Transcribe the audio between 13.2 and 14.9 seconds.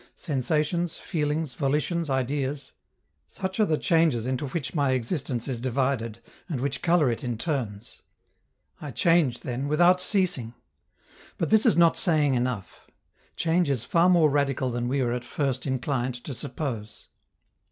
Change is far more radical than